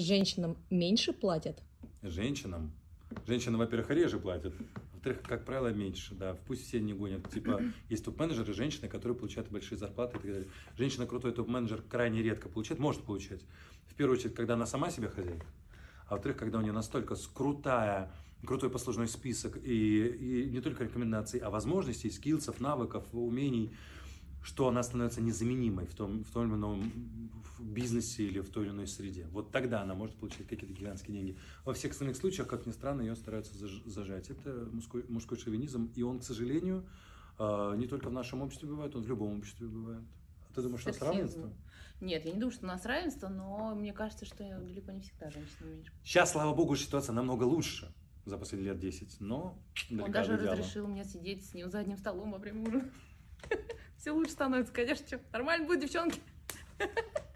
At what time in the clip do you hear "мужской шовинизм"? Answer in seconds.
35.08-35.92